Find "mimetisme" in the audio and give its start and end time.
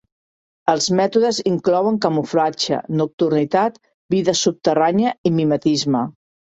5.41-6.07